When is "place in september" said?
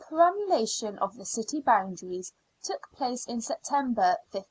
2.91-4.17